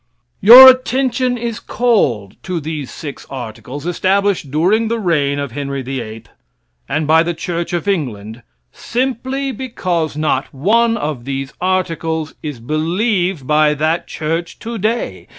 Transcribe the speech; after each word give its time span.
Your 0.41 0.67
attention 0.67 1.37
is 1.37 1.59
called 1.59 2.35
to 2.41 2.59
these 2.59 2.89
six 2.89 3.27
articles, 3.29 3.85
established 3.85 4.49
during 4.49 4.87
the 4.87 4.97
reign 4.97 5.37
of 5.37 5.51
Henry 5.51 5.83
VIII, 5.83 6.23
and 6.89 7.05
by 7.05 7.21
the 7.21 7.35
Church 7.35 7.71
of 7.71 7.87
England, 7.87 8.41
simply 8.71 9.51
because 9.51 10.17
not 10.17 10.51
one 10.51 10.97
of 10.97 11.25
these 11.25 11.53
articles 11.61 12.33
is 12.41 12.59
believed 12.59 13.45
by 13.45 13.75
that 13.75 14.07
church 14.07 14.57
today. 14.57 15.27